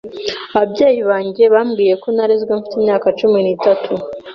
[0.55, 3.91] Ababyeyi banjye bambwiye ko narezwe mfite imyaka cumi n'itatu.